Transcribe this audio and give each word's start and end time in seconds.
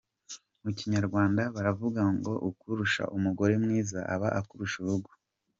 Mu 0.63 0.71
Kinyarwanda 0.77 1.41
baravuga 1.55 2.01
ngo 2.17 2.33
“Ukurusha 2.49 3.03
umugore 3.17 3.53
mwiza 3.63 3.99
aba 4.13 4.27
akurusha 4.39 4.75
urugo. 4.83 5.11